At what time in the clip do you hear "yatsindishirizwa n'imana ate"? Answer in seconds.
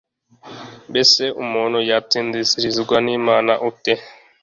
1.89-3.93